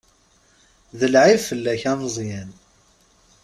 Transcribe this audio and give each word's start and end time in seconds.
D 0.99 1.01
lεib 1.13 1.39
fell-ak 1.47 1.81
a 1.91 1.93
Meẓyan. 1.99 2.49